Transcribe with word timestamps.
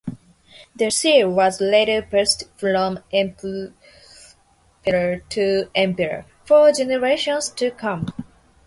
The 0.75 0.89
Seal 0.89 1.29
was 1.29 1.61
later 1.61 2.01
passed 2.01 2.45
from 2.57 3.03
emperor 3.13 3.73
to 4.89 5.69
emperor 5.75 6.25
for 6.43 6.71
generations 6.71 7.49
to 7.49 7.69
come. 7.69 8.07